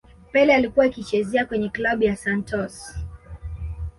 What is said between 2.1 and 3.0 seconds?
santos